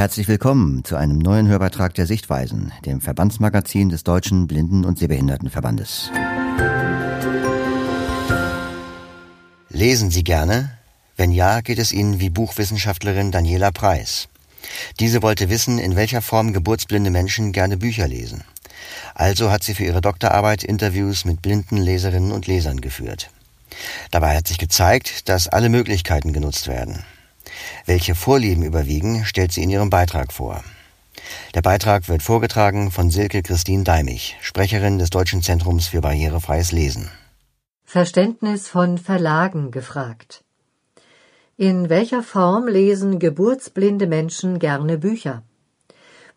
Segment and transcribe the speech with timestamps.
[0.00, 6.10] Herzlich willkommen zu einem neuen Hörbeitrag der Sichtweisen, dem Verbandsmagazin des Deutschen Blinden- und Sehbehindertenverbandes.
[9.68, 10.70] Lesen Sie gerne?
[11.18, 14.28] Wenn ja, geht es Ihnen wie Buchwissenschaftlerin Daniela Preis.
[15.00, 18.42] Diese wollte wissen, in welcher Form geburtsblinde Menschen gerne Bücher lesen.
[19.14, 23.30] Also hat sie für ihre Doktorarbeit Interviews mit blinden Leserinnen und Lesern geführt.
[24.10, 27.04] Dabei hat sich gezeigt, dass alle Möglichkeiten genutzt werden.
[27.86, 30.62] Welche Vorlieben überwiegen, stellt sie in ihrem Beitrag vor.
[31.54, 37.10] Der Beitrag wird vorgetragen von Silke Christine Deimich, Sprecherin des Deutschen Zentrums für barrierefreies Lesen.
[37.84, 40.44] Verständnis von Verlagen gefragt.
[41.56, 45.42] In welcher Form lesen geburtsblinde Menschen gerne Bücher?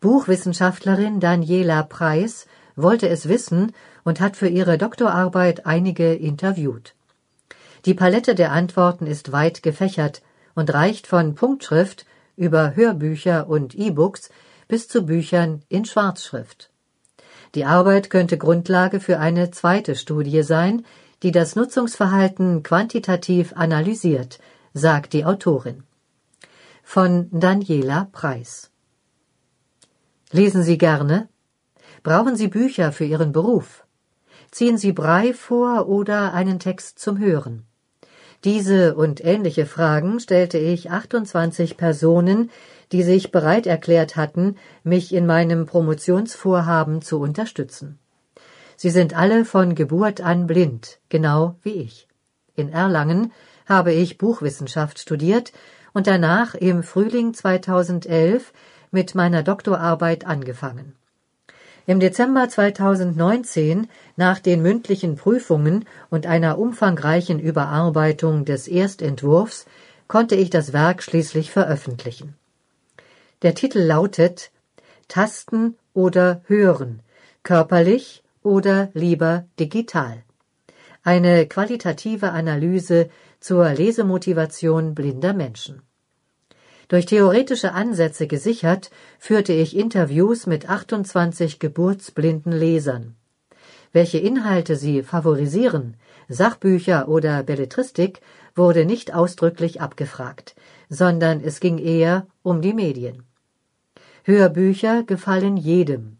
[0.00, 6.94] Buchwissenschaftlerin Daniela Preis wollte es wissen und hat für ihre Doktorarbeit einige interviewt.
[7.84, 10.22] Die Palette der Antworten ist weit gefächert
[10.54, 14.30] und reicht von Punktschrift über Hörbücher und E-Books
[14.68, 16.70] bis zu Büchern in Schwarzschrift.
[17.54, 20.84] Die Arbeit könnte Grundlage für eine zweite Studie sein,
[21.22, 24.40] die das Nutzungsverhalten quantitativ analysiert,
[24.72, 25.84] sagt die Autorin.
[26.82, 28.70] Von Daniela Preis.
[30.30, 31.28] Lesen Sie gerne?
[32.02, 33.84] Brauchen Sie Bücher für Ihren Beruf?
[34.50, 37.66] Ziehen Sie Brei vor oder einen Text zum Hören?
[38.44, 42.50] Diese und ähnliche Fragen stellte ich 28 Personen,
[42.90, 48.00] die sich bereit erklärt hatten, mich in meinem Promotionsvorhaben zu unterstützen.
[48.76, 52.08] Sie sind alle von Geburt an blind, genau wie ich.
[52.56, 53.32] In Erlangen
[53.66, 55.52] habe ich Buchwissenschaft studiert
[55.92, 58.52] und danach im Frühling 2011
[58.90, 60.96] mit meiner Doktorarbeit angefangen.
[61.84, 69.66] Im Dezember 2019, nach den mündlichen Prüfungen und einer umfangreichen Überarbeitung des Erstentwurfs,
[70.06, 72.36] konnte ich das Werk schließlich veröffentlichen.
[73.42, 74.52] Der Titel lautet
[75.08, 77.00] Tasten oder Hören,
[77.42, 80.22] körperlich oder lieber digital.
[81.02, 85.82] Eine qualitative Analyse zur Lesemotivation blinder Menschen.
[86.92, 93.14] Durch theoretische Ansätze gesichert, führte ich Interviews mit 28 geburtsblinden Lesern.
[93.94, 95.96] Welche Inhalte sie favorisieren,
[96.28, 98.20] Sachbücher oder Belletristik,
[98.54, 100.54] wurde nicht ausdrücklich abgefragt,
[100.90, 103.22] sondern es ging eher um die Medien.
[104.24, 106.18] Hörbücher gefallen jedem.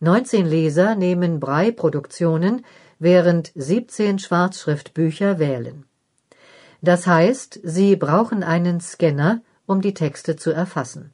[0.00, 2.64] 19 Leser nehmen Brei-Produktionen,
[2.98, 5.84] während 17 Schwarzschriftbücher wählen.
[6.82, 11.12] Das heißt, sie brauchen einen Scanner, um die Texte zu erfassen.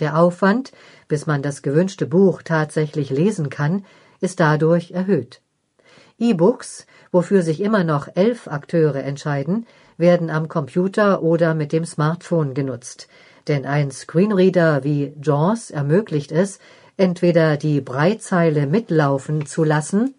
[0.00, 0.72] Der Aufwand,
[1.08, 3.86] bis man das gewünschte Buch tatsächlich lesen kann,
[4.20, 5.40] ist dadurch erhöht.
[6.18, 9.66] E-Books, wofür sich immer noch elf Akteure entscheiden,
[9.96, 13.06] werden am Computer oder mit dem Smartphone genutzt,
[13.46, 16.58] denn ein Screenreader wie JAWS ermöglicht es,
[16.96, 20.14] entweder die Breitzeile mitlaufen zu lassen,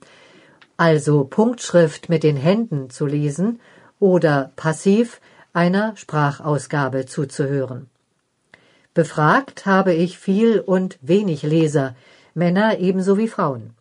[0.77, 3.59] also Punktschrift mit den Händen zu lesen,
[3.99, 5.19] oder passiv
[5.55, 7.89] einer Sprachausgabe zuzuhören.
[8.93, 11.95] Befragt habe ich viel und wenig Leser,
[12.33, 13.73] Männer ebenso wie Frauen.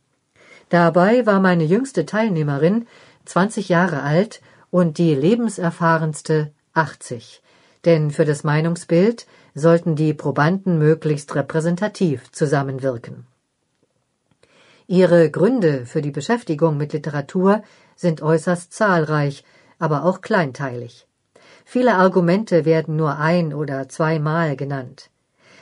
[0.68, 2.86] Dabei war meine jüngste Teilnehmerin
[3.24, 4.40] 20 Jahre alt
[4.70, 7.42] und die lebenserfahrenste 80,
[7.84, 13.26] denn für das Meinungsbild sollten die Probanden möglichst repräsentativ zusammenwirken.
[14.86, 17.62] Ihre Gründe für die Beschäftigung mit Literatur
[17.96, 19.44] sind äußerst zahlreich,
[19.80, 21.06] aber auch kleinteilig.
[21.64, 25.10] Viele Argumente werden nur ein oder zweimal genannt.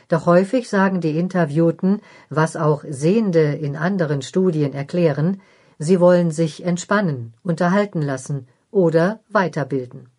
[0.08, 5.40] Doch häufig sagen die Interviewten, was auch Sehende in anderen Studien erklären,
[5.78, 10.10] sie wollen sich entspannen, unterhalten lassen oder weiterbilden.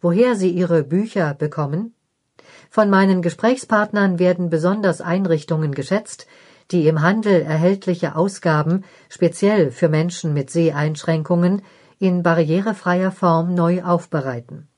[0.00, 1.94] Woher sie ihre Bücher bekommen?
[2.70, 6.26] Von meinen Gesprächspartnern werden besonders Einrichtungen geschätzt,
[6.70, 11.62] die im Handel erhältliche Ausgaben speziell für Menschen mit Seheinschränkungen
[11.98, 14.68] in barrierefreier Form neu aufbereiten.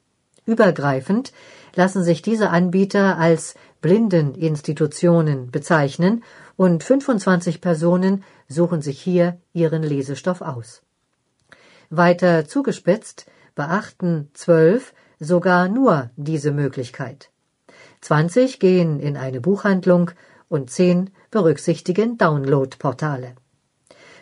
[0.46, 1.32] Übergreifend
[1.74, 6.24] lassen sich diese Anbieter als Blindeninstitutionen bezeichnen
[6.56, 10.82] und 25 Personen suchen sich hier ihren Lesestoff aus.
[11.90, 17.30] Weiter zugespitzt beachten zwölf sogar nur diese Möglichkeit.
[18.00, 20.12] 20 gehen in eine Buchhandlung
[20.48, 23.34] und zehn berücksichtigen Downloadportale.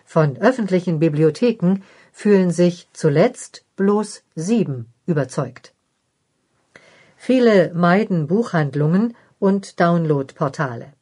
[0.04, 1.82] Von öffentlichen Bibliotheken
[2.12, 5.73] fühlen sich zuletzt bloß sieben überzeugt.
[7.26, 10.92] Viele meiden Buchhandlungen und Downloadportale.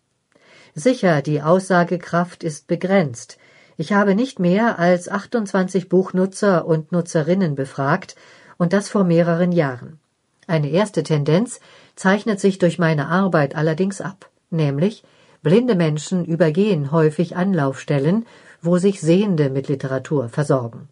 [0.72, 3.38] Sicher, die Aussagekraft ist begrenzt.
[3.76, 8.14] Ich habe nicht mehr als 28 Buchnutzer und Nutzerinnen befragt
[8.56, 9.98] und das vor mehreren Jahren.
[10.46, 11.58] Eine erste Tendenz
[11.96, 14.30] zeichnet sich durch meine Arbeit allerdings ab.
[14.48, 15.02] nämlich
[15.42, 18.26] blinde Menschen übergehen häufig Anlaufstellen,
[18.60, 20.88] wo sich Sehende mit Literatur versorgen.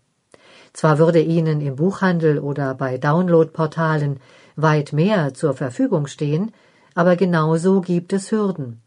[0.73, 4.19] Zwar würde ihnen im Buchhandel oder bei Downloadportalen
[4.63, 6.53] weit mehr zur Verfügung stehen,
[6.95, 8.83] aber genauso gibt es Hürden.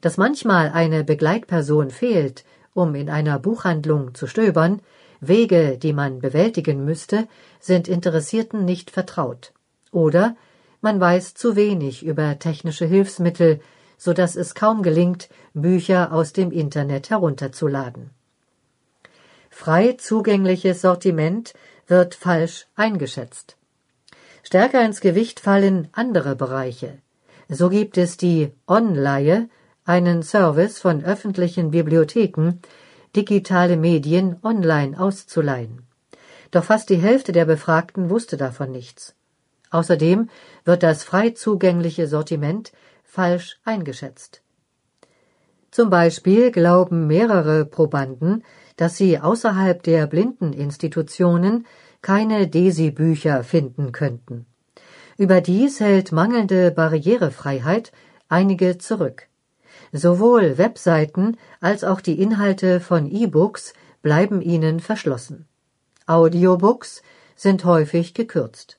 [0.00, 4.82] Dass manchmal eine Begleitperson fehlt, um in einer Buchhandlung zu stöbern,
[5.20, 7.26] Wege, die man bewältigen müsste,
[7.58, 9.52] sind Interessierten nicht vertraut.
[9.92, 10.36] Oder
[10.82, 13.60] man weiß zu wenig über technische Hilfsmittel,
[13.96, 18.10] so dass es kaum gelingt, Bücher aus dem Internet herunterzuladen.
[19.48, 21.54] Frei zugängliches Sortiment
[21.86, 23.56] wird falsch eingeschätzt.
[24.46, 26.98] Stärker ins Gewicht fallen andere Bereiche.
[27.48, 29.48] So gibt es die Onleihe,
[29.84, 32.60] einen Service von öffentlichen Bibliotheken,
[33.16, 35.82] digitale Medien online auszuleihen.
[36.52, 39.16] Doch fast die Hälfte der Befragten wusste davon nichts.
[39.72, 40.30] Außerdem
[40.64, 42.70] wird das frei zugängliche Sortiment
[43.02, 44.42] falsch eingeschätzt.
[45.72, 48.44] Zum Beispiel glauben mehrere Probanden,
[48.76, 51.66] dass sie außerhalb der Blindeninstitutionen
[52.06, 54.46] keine Desi-Bücher finden könnten.
[55.18, 57.90] Überdies hält mangelnde Barrierefreiheit
[58.28, 59.26] einige zurück.
[59.90, 65.48] Sowohl Webseiten als auch die Inhalte von E-Books bleiben ihnen verschlossen.
[66.06, 67.02] Audiobooks
[67.34, 68.78] sind häufig gekürzt.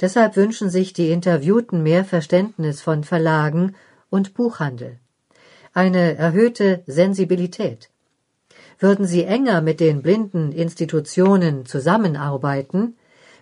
[0.00, 3.76] Deshalb wünschen sich die Interviewten mehr Verständnis von Verlagen
[4.10, 4.98] und Buchhandel.
[5.74, 7.88] Eine erhöhte Sensibilität.
[8.78, 12.96] Würden sie enger mit den blinden Institutionen zusammenarbeiten,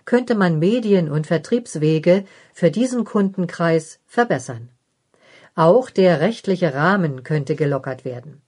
[0.05, 4.69] könnte man Medien- und Vertriebswege für diesen Kundenkreis verbessern.
[5.53, 8.41] Auch der rechtliche Rahmen könnte gelockert werden.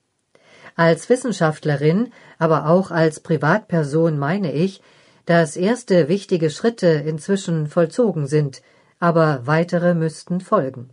[0.76, 4.82] Als Wissenschaftlerin, aber auch als Privatperson meine ich,
[5.26, 8.62] dass erste wichtige Schritte inzwischen vollzogen sind,
[9.00, 10.90] aber weitere müssten folgen.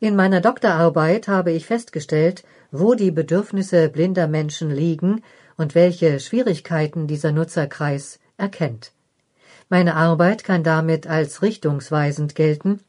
[0.00, 2.44] In meiner Doktorarbeit habe ich festgestellt,
[2.78, 5.22] wo die Bedürfnisse blinder Menschen liegen
[5.56, 8.92] und welche Schwierigkeiten dieser Nutzerkreis erkennt.
[9.68, 12.80] Meine Arbeit kann damit als richtungsweisend gelten,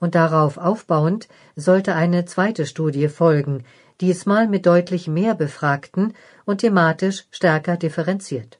[0.00, 3.64] und darauf aufbauend sollte eine zweite Studie folgen,
[4.00, 6.14] diesmal mit deutlich mehr Befragten
[6.44, 8.58] und thematisch stärker differenziert.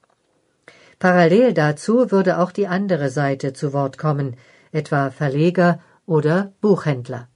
[0.98, 4.36] Parallel dazu würde auch die andere Seite zu Wort kommen,
[4.72, 7.28] etwa Verleger oder Buchhändler.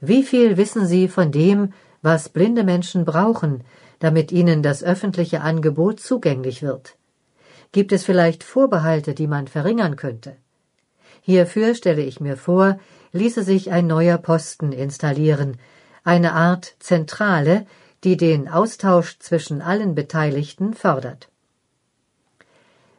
[0.00, 1.72] Wie viel wissen Sie von dem,
[2.06, 3.64] was blinde Menschen brauchen,
[3.98, 6.96] damit ihnen das öffentliche Angebot zugänglich wird?
[7.72, 10.36] Gibt es vielleicht Vorbehalte, die man verringern könnte?
[11.20, 12.78] Hierfür stelle ich mir vor,
[13.10, 15.56] ließe sich ein neuer Posten installieren,
[16.04, 17.66] eine Art Zentrale,
[18.04, 21.28] die den Austausch zwischen allen Beteiligten fördert.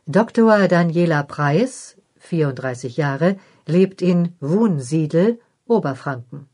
[0.05, 0.67] Dr.
[0.67, 6.49] Daniela Preis, 34 Jahre, lebt in Wunsiedel, Oberfranken.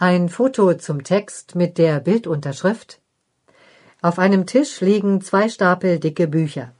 [0.00, 3.00] Ein Foto zum Text mit der Bildunterschrift.
[4.00, 6.70] Auf einem Tisch liegen zwei Stapel dicke Bücher.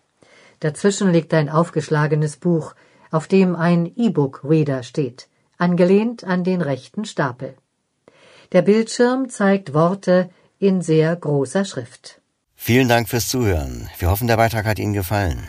[0.60, 2.76] Dazwischen liegt ein aufgeschlagenes Buch,
[3.10, 7.56] auf dem ein E-Book-Reader steht, angelehnt an den rechten Stapel.
[8.52, 12.20] Der Bildschirm zeigt Worte in sehr großer Schrift.
[12.54, 13.88] Vielen Dank fürs Zuhören.
[13.98, 15.42] Wir hoffen, der Beitrag hat Ihnen gefallen.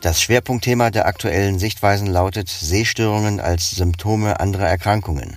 [0.00, 5.36] Das Schwerpunktthema der aktuellen Sichtweisen lautet Sehstörungen als Symptome anderer Erkrankungen.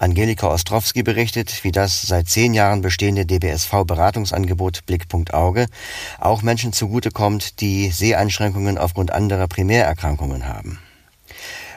[0.00, 5.66] Angelika Ostrowski berichtet, wie das seit zehn Jahren bestehende DBSV-Beratungsangebot Blickpunkt Auge
[6.18, 10.80] auch Menschen zugutekommt, die Seheinschränkungen aufgrund anderer Primärerkrankungen haben.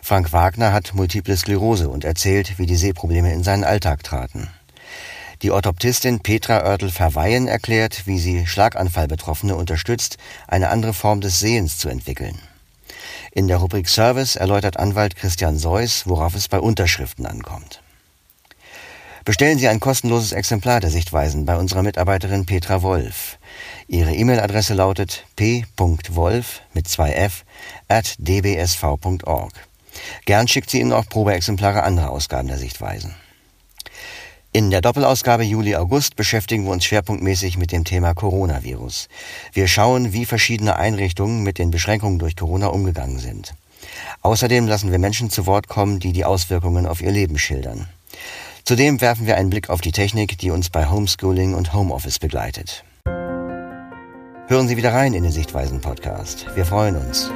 [0.01, 4.49] Frank Wagner hat Multiple Sklerose und erzählt, wie die Sehprobleme in seinen Alltag traten.
[5.43, 11.89] Die Orthoptistin Petra Oertel-Verweyen erklärt, wie sie Schlaganfallbetroffene unterstützt, eine andere Form des Sehens zu
[11.89, 12.39] entwickeln.
[13.33, 17.81] In der Rubrik Service erläutert Anwalt Christian Seuss, worauf es bei Unterschriften ankommt.
[19.25, 23.37] Bestellen Sie ein kostenloses Exemplar der Sichtweisen bei unserer Mitarbeiterin Petra Wolf.
[23.89, 27.43] Ihre E-Mail-Adresse lautet p.wolf mit zwei f
[27.89, 29.53] at dbsv.org.
[30.25, 33.13] Gern schickt sie Ihnen auch Probeexemplare anderer Ausgaben der Sichtweisen.
[34.55, 39.07] In der Doppelausgabe Juli-August beschäftigen wir uns schwerpunktmäßig mit dem Thema Coronavirus.
[39.51, 43.55] Wir schauen, wie verschiedene Einrichtungen mit den Beschränkungen durch Corona umgegangen sind.
[44.21, 47.87] Außerdem lassen wir Menschen zu Wort kommen, die die Auswirkungen auf ihr Leben schildern.
[48.63, 52.83] Zudem werfen wir einen Blick auf die Technik, die uns bei Homeschooling und Homeoffice begleitet.
[54.47, 56.45] Hören Sie wieder rein in den Sichtweisen Podcast.
[56.53, 57.31] Wir freuen uns.